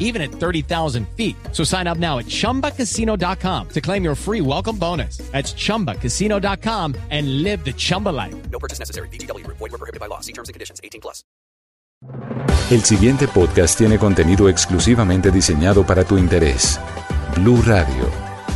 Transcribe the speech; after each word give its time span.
even 0.00 0.20
at 0.20 0.32
30,000 0.32 1.06
feet. 1.16 1.36
So 1.52 1.62
sign 1.62 1.86
up 1.86 1.98
now 1.98 2.18
at 2.18 2.26
chumbacasino.com 2.26 3.68
to 3.68 3.80
claim 3.80 4.02
your 4.02 4.16
free 4.16 4.40
welcome 4.40 4.76
bonus. 4.76 5.18
That's 5.30 5.54
chumbacasino.com 5.54 6.96
and 7.10 7.44
live 7.44 7.64
the 7.64 7.72
Chumba 7.72 8.08
life. 8.08 8.34
No 8.50 8.58
purchase 8.58 8.80
necessary. 8.80 9.08
BGW. 9.10 9.46
Void 9.46 9.60
were 9.60 9.78
prohibited 9.78 10.00
by 10.00 10.06
law. 10.06 10.20
See 10.20 10.32
terms 10.32 10.48
and 10.48 10.54
conditions. 10.54 10.80
18 10.82 11.00
plus. 11.00 11.22
El 12.70 12.84
siguiente 12.84 13.26
podcast 13.26 13.76
tiene 13.76 13.98
contenido 13.98 14.48
exclusivamente 14.48 15.30
diseñado 15.30 15.84
para 15.84 16.04
tu 16.04 16.16
interés. 16.16 16.80
Blue 17.34 17.60
Radio, 17.62 18.08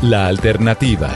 la 0.03 0.29
alternativa. 0.29 1.11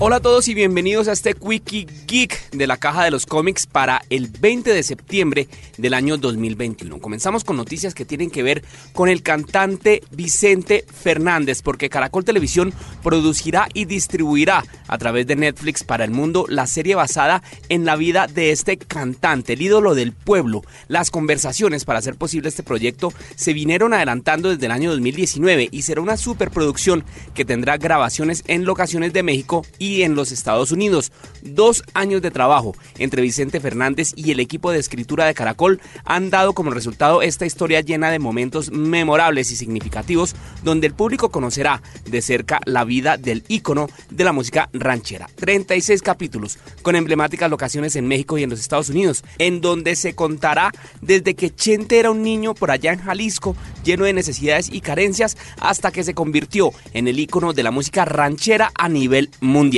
Hola 0.00 0.16
a 0.16 0.20
todos 0.20 0.46
y 0.46 0.54
bienvenidos 0.54 1.08
a 1.08 1.12
este 1.12 1.34
Quickie 1.34 1.88
Geek 2.06 2.52
de 2.52 2.68
la 2.68 2.76
caja 2.76 3.02
de 3.02 3.10
los 3.10 3.26
cómics 3.26 3.66
para 3.66 4.00
el 4.10 4.28
20 4.28 4.72
de 4.72 4.84
septiembre 4.84 5.48
del 5.76 5.92
año 5.92 6.16
2021. 6.18 7.00
Comenzamos 7.00 7.42
con 7.42 7.56
noticias 7.56 7.94
que 7.94 8.04
tienen 8.04 8.30
que 8.30 8.44
ver 8.44 8.62
con 8.92 9.08
el 9.08 9.24
cantante 9.24 10.04
Vicente 10.12 10.84
Fernández, 10.88 11.62
porque 11.62 11.90
Caracol 11.90 12.24
Televisión 12.24 12.72
producirá 13.02 13.66
y 13.74 13.86
distribuirá 13.86 14.64
a 14.86 14.98
través 14.98 15.26
de 15.26 15.34
Netflix 15.34 15.82
para 15.82 16.04
el 16.04 16.12
mundo 16.12 16.46
la 16.48 16.68
serie 16.68 16.94
basada 16.94 17.42
en 17.68 17.84
la 17.84 17.96
vida 17.96 18.28
de 18.28 18.52
este 18.52 18.76
cantante, 18.76 19.54
el 19.54 19.62
ídolo 19.62 19.96
del 19.96 20.12
pueblo. 20.12 20.62
Las 20.86 21.10
conversaciones 21.10 21.84
para 21.84 21.98
hacer 21.98 22.14
posible 22.14 22.50
este 22.50 22.62
proyecto 22.62 23.12
se 23.34 23.52
vinieron 23.52 23.92
adelantando 23.92 24.50
desde 24.50 24.66
el 24.66 24.72
año 24.72 24.92
2019 24.92 25.70
y 25.72 25.82
será 25.82 26.02
una 26.02 26.16
superproducción 26.16 27.04
que 27.34 27.44
tendrá 27.44 27.78
grabaciones 27.78 28.44
en 28.46 28.64
locaciones 28.64 29.12
de 29.12 29.24
México 29.24 29.66
y 29.80 29.87
en 29.88 30.14
los 30.14 30.32
Estados 30.32 30.72
Unidos. 30.72 31.12
Dos 31.42 31.82
años 31.94 32.22
de 32.22 32.30
trabajo 32.30 32.74
entre 32.98 33.22
Vicente 33.22 33.60
Fernández 33.60 34.12
y 34.16 34.30
el 34.30 34.40
equipo 34.40 34.70
de 34.70 34.78
escritura 34.78 35.26
de 35.26 35.34
Caracol 35.34 35.80
han 36.04 36.30
dado 36.30 36.52
como 36.52 36.70
resultado 36.70 37.22
esta 37.22 37.46
historia 37.46 37.80
llena 37.80 38.10
de 38.10 38.18
momentos 38.18 38.70
memorables 38.70 39.50
y 39.50 39.56
significativos 39.56 40.34
donde 40.62 40.86
el 40.86 40.94
público 40.94 41.30
conocerá 41.30 41.82
de 42.04 42.22
cerca 42.22 42.60
la 42.64 42.84
vida 42.84 43.16
del 43.16 43.44
ícono 43.48 43.88
de 44.10 44.24
la 44.24 44.32
música 44.32 44.68
ranchera. 44.72 45.28
36 45.36 46.02
capítulos 46.02 46.58
con 46.82 46.96
emblemáticas 46.96 47.50
locaciones 47.50 47.96
en 47.96 48.06
México 48.06 48.38
y 48.38 48.42
en 48.42 48.50
los 48.50 48.60
Estados 48.60 48.88
Unidos, 48.88 49.24
en 49.38 49.60
donde 49.60 49.96
se 49.96 50.14
contará 50.14 50.72
desde 51.00 51.34
que 51.34 51.54
Chente 51.54 51.98
era 51.98 52.10
un 52.10 52.22
niño 52.22 52.54
por 52.54 52.70
allá 52.70 52.92
en 52.92 53.00
Jalisco, 53.00 53.56
lleno 53.84 54.04
de 54.04 54.12
necesidades 54.12 54.68
y 54.70 54.80
carencias, 54.80 55.36
hasta 55.60 55.90
que 55.90 56.04
se 56.04 56.14
convirtió 56.14 56.70
en 56.92 57.08
el 57.08 57.18
ícono 57.18 57.52
de 57.52 57.62
la 57.62 57.70
música 57.70 58.04
ranchera 58.04 58.70
a 58.74 58.88
nivel 58.88 59.30
mundial. 59.40 59.77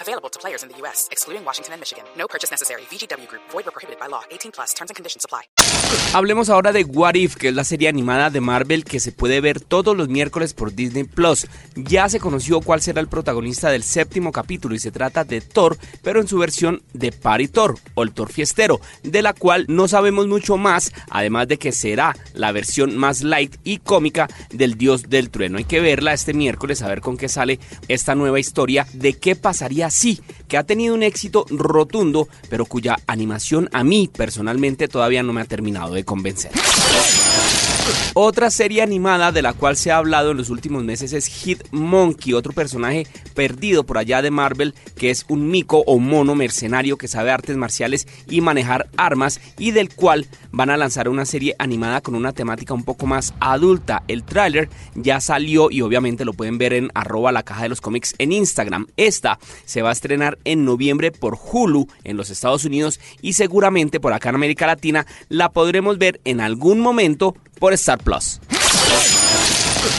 Available 0.00 0.28
to 0.28 0.38
players 0.38 0.62
in 0.62 0.68
the 0.68 0.76
U.S., 0.82 1.08
excluding 1.10 1.44
Washington 1.44 1.74
and 1.74 1.80
Michigan. 1.80 2.04
No 2.18 2.26
purchase 2.26 2.50
necessary. 2.50 2.82
VGW 2.90 3.28
Group. 3.28 3.42
Void 3.50 3.64
where 3.66 3.72
prohibited 3.72 3.98
by 3.98 4.08
law. 4.08 4.22
18 4.30 4.52
plus. 4.52 4.74
Terms 4.74 4.90
and 4.90 4.96
conditions 4.96 5.24
apply. 5.24 5.42
Hablemos 6.12 6.48
ahora 6.48 6.72
de 6.72 6.84
What 6.84 7.14
If, 7.14 7.36
que 7.36 7.48
es 7.48 7.54
la 7.54 7.64
serie 7.64 7.88
animada 7.88 8.30
de 8.30 8.40
Marvel 8.40 8.84
que 8.84 9.00
se 9.00 9.12
puede 9.12 9.40
ver 9.40 9.60
todos 9.60 9.96
los 9.96 10.08
miércoles 10.08 10.54
por 10.54 10.74
Disney 10.74 11.04
Plus. 11.04 11.46
Ya 11.74 12.08
se 12.08 12.20
conoció 12.20 12.60
cuál 12.60 12.80
será 12.80 13.00
el 13.00 13.08
protagonista 13.08 13.70
del 13.70 13.82
séptimo 13.82 14.32
capítulo 14.32 14.74
y 14.74 14.78
se 14.78 14.90
trata 14.90 15.24
de 15.24 15.40
Thor, 15.40 15.78
pero 16.02 16.20
en 16.20 16.28
su 16.28 16.38
versión 16.38 16.82
de 16.92 17.12
Party 17.12 17.48
Thor 17.48 17.74
o 17.94 18.02
el 18.02 18.12
Thor 18.12 18.32
Fiestero, 18.32 18.80
de 19.02 19.22
la 19.22 19.32
cual 19.32 19.66
no 19.68 19.88
sabemos 19.88 20.26
mucho 20.26 20.56
más, 20.56 20.92
además 21.10 21.48
de 21.48 21.58
que 21.58 21.72
será 21.72 22.16
la 22.34 22.52
versión 22.52 22.96
más 22.96 23.22
light 23.22 23.56
y 23.64 23.78
cómica 23.78 24.28
del 24.50 24.76
dios 24.76 25.08
del 25.08 25.30
trueno. 25.30 25.58
Hay 25.58 25.64
que 25.64 25.80
verla 25.80 26.12
este 26.12 26.34
miércoles 26.34 26.82
a 26.82 26.88
ver 26.88 27.00
con 27.00 27.16
qué 27.16 27.28
sale 27.28 27.58
esta 27.88 28.14
nueva 28.14 28.38
historia 28.38 28.86
de 28.92 29.14
qué 29.14 29.36
pasaría 29.36 29.85
si, 29.90 30.20
que 30.48 30.56
ha 30.56 30.64
tenido 30.64 30.94
un 30.94 31.02
éxito 31.02 31.46
rotundo, 31.50 32.28
pero 32.48 32.64
cuya 32.64 32.98
animación 33.06 33.68
a 33.72 33.84
mí 33.84 34.08
personalmente 34.08 34.88
todavía 34.88 35.22
no 35.22 35.32
me 35.32 35.40
ha 35.40 35.44
terminado 35.44 35.94
de 35.94 36.04
convencer. 36.04 36.52
Otra 38.14 38.50
serie 38.50 38.82
animada 38.82 39.32
de 39.32 39.42
la 39.42 39.52
cual 39.52 39.76
se 39.76 39.90
ha 39.90 39.98
hablado 39.98 40.30
en 40.30 40.36
los 40.36 40.50
últimos 40.50 40.84
meses 40.84 41.12
es 41.12 41.26
Hit 41.26 41.62
Monkey, 41.70 42.32
otro 42.32 42.52
personaje 42.52 43.06
perdido 43.34 43.84
por 43.84 43.98
allá 43.98 44.22
de 44.22 44.30
Marvel 44.30 44.74
que 44.96 45.10
es 45.10 45.24
un 45.28 45.50
mico 45.50 45.84
o 45.86 45.98
mono 45.98 46.34
mercenario 46.34 46.96
que 46.96 47.08
sabe 47.08 47.30
artes 47.30 47.56
marciales 47.56 48.06
y 48.28 48.40
manejar 48.40 48.88
armas 48.96 49.40
y 49.58 49.70
del 49.72 49.94
cual 49.94 50.26
van 50.50 50.70
a 50.70 50.76
lanzar 50.76 51.08
una 51.08 51.26
serie 51.26 51.54
animada 51.58 52.00
con 52.00 52.14
una 52.14 52.32
temática 52.32 52.74
un 52.74 52.84
poco 52.84 53.06
más 53.06 53.34
adulta. 53.40 54.02
El 54.08 54.24
tráiler 54.24 54.70
ya 54.94 55.20
salió 55.20 55.70
y 55.70 55.82
obviamente 55.82 56.24
lo 56.24 56.32
pueden 56.32 56.58
ver 56.58 56.72
en 56.72 56.90
arroba 56.94 57.32
la 57.32 57.42
caja 57.42 57.64
de 57.64 57.68
los 57.68 57.80
cómics 57.80 58.14
en 58.18 58.32
Instagram. 58.32 58.86
Esta 58.96 59.38
se 59.64 59.82
va 59.82 59.90
a 59.90 59.92
estrenar 59.92 60.38
en 60.44 60.64
noviembre 60.64 61.12
por 61.12 61.38
Hulu 61.38 61.88
en 62.04 62.16
los 62.16 62.30
Estados 62.30 62.64
Unidos 62.64 63.00
y 63.20 63.34
seguramente 63.34 64.00
por 64.00 64.12
acá 64.12 64.30
en 64.30 64.36
América 64.36 64.66
Latina 64.66 65.06
la 65.28 65.50
podremos 65.50 65.98
ver 65.98 66.20
en 66.24 66.40
algún 66.40 66.80
momento 66.80 67.34
por 67.58 67.72
Star 67.72 67.98
Plus. 67.98 68.40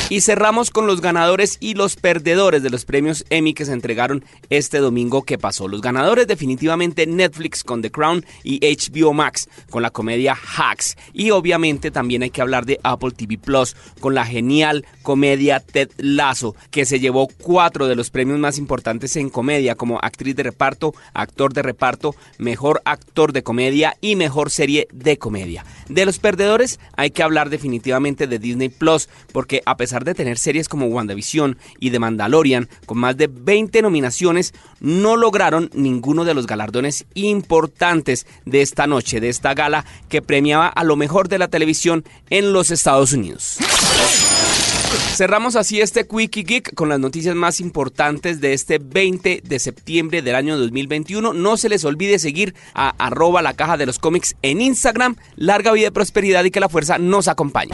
Y 0.09 0.21
cerramos 0.21 0.69
con 0.69 0.87
los 0.87 1.01
ganadores 1.01 1.57
y 1.59 1.73
los 1.73 1.95
perdedores 1.95 2.63
de 2.63 2.69
los 2.69 2.85
premios 2.85 3.25
Emmy 3.29 3.53
que 3.53 3.65
se 3.65 3.73
entregaron 3.73 4.23
este 4.49 4.79
domingo 4.79 5.23
que 5.23 5.37
pasó. 5.37 5.67
Los 5.67 5.81
ganadores 5.81 6.27
definitivamente 6.27 7.05
Netflix 7.05 7.63
con 7.63 7.81
The 7.81 7.91
Crown 7.91 8.25
y 8.43 8.59
HBO 8.59 9.13
Max 9.13 9.49
con 9.69 9.81
la 9.81 9.89
comedia 9.89 10.35
Hacks. 10.35 10.95
Y 11.13 11.31
obviamente 11.31 11.91
también 11.91 12.23
hay 12.23 12.29
que 12.29 12.41
hablar 12.41 12.65
de 12.65 12.79
Apple 12.83 13.11
TV 13.11 13.37
Plus 13.37 13.75
con 13.99 14.15
la 14.15 14.25
genial 14.25 14.85
comedia 15.03 15.59
Ted 15.59 15.89
Lasso 15.97 16.55
que 16.71 16.85
se 16.85 16.99
llevó 16.99 17.27
cuatro 17.27 17.87
de 17.87 17.95
los 17.95 18.09
premios 18.09 18.39
más 18.39 18.57
importantes 18.57 19.15
en 19.15 19.29
comedia 19.29 19.75
como 19.75 19.99
actriz 20.01 20.35
de 20.35 20.43
reparto, 20.43 20.93
actor 21.13 21.53
de 21.53 21.61
reparto, 21.61 22.15
mejor 22.37 22.81
actor 22.85 23.33
de 23.33 23.43
comedia 23.43 23.97
y 24.01 24.15
mejor 24.15 24.49
serie 24.49 24.87
de 24.91 25.17
comedia. 25.17 25.65
De 25.89 26.05
los 26.05 26.19
perdedores 26.19 26.79
hay 26.95 27.11
que 27.11 27.23
hablar 27.23 27.49
definitivamente 27.49 28.27
de 28.27 28.39
Disney 28.39 28.69
Plus 28.69 29.09
porque 29.31 29.61
a 29.77 29.85
pesar 29.88 30.03
de 30.03 30.15
tener 30.15 30.39
series 30.39 30.69
como 30.69 30.88
WandaVision 30.88 31.55
y 31.79 31.91
The 31.91 31.99
Mandalorian 31.99 32.67
con 32.88 32.97
más 32.97 33.15
de 33.15 33.27
20 33.27 33.83
nominaciones, 33.83 34.55
no 34.79 35.15
lograron 35.15 35.69
ninguno 35.75 36.25
de 36.25 36.33
los 36.33 36.47
galardones 36.47 37.05
importantes 37.13 38.25
de 38.47 38.63
esta 38.63 38.87
noche, 38.87 39.19
de 39.19 39.29
esta 39.29 39.53
gala 39.53 39.85
que 40.09 40.23
premiaba 40.23 40.67
a 40.67 40.83
lo 40.83 40.95
mejor 40.95 41.29
de 41.29 41.37
la 41.37 41.47
televisión 41.47 42.05
en 42.31 42.53
los 42.53 42.71
Estados 42.71 43.13
Unidos. 43.13 43.59
Cerramos 45.13 45.55
así 45.55 45.79
este 45.79 46.07
Quickie 46.07 46.41
Geek 46.41 46.73
con 46.73 46.89
las 46.89 46.99
noticias 46.99 47.35
más 47.35 47.59
importantes 47.59 48.41
de 48.41 48.53
este 48.53 48.79
20 48.79 49.43
de 49.43 49.59
septiembre 49.59 50.23
del 50.23 50.33
año 50.33 50.57
2021. 50.57 51.33
No 51.33 51.57
se 51.57 51.69
les 51.69 51.85
olvide 51.85 52.17
seguir 52.17 52.55
a 52.73 52.96
arroba 52.97 53.43
la 53.43 53.53
caja 53.53 53.78
de 53.78 53.85
los 53.85 53.99
cómics 53.99 54.35
en 54.41 54.59
Instagram. 54.59 55.17
Larga 55.35 55.72
vida 55.72 55.90
y 55.90 55.91
prosperidad 55.91 56.46
y 56.46 56.52
que 56.52 56.59
la 56.59 56.69
fuerza 56.69 56.97
nos 56.97 57.28
acompañe. 57.28 57.73